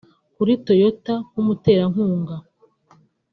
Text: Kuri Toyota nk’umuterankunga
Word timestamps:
Kuri 0.35 0.53
Toyota 0.65 1.13
nk’umuterankunga 1.29 2.35